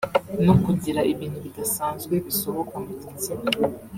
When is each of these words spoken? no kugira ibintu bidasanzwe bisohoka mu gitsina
no 0.45 0.53
kugira 0.63 1.01
ibintu 1.11 1.37
bidasanzwe 1.45 2.13
bisohoka 2.25 2.75
mu 2.85 2.91
gitsina 3.01 3.49